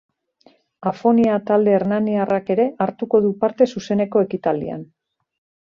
Afonia 0.91 1.35
talde 1.51 1.75
hernaniarrak 1.79 2.51
ere 2.55 2.67
hartuko 2.87 3.23
du 3.27 3.35
parte 3.45 3.71
zuzeneko 3.75 4.29
ekitaldian. 4.29 4.87